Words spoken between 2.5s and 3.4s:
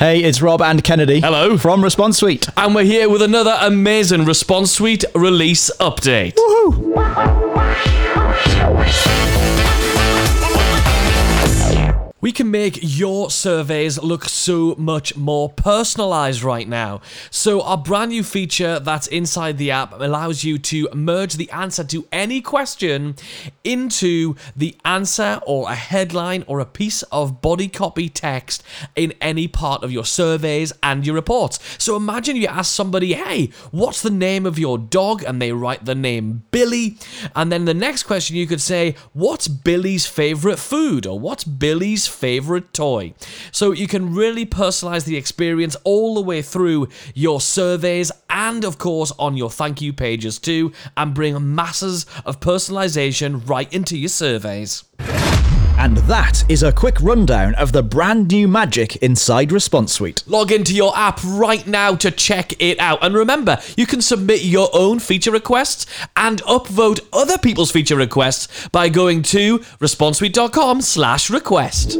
And we're here with